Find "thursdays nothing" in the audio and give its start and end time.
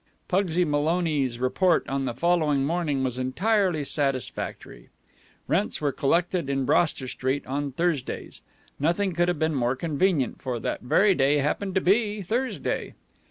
7.71-9.11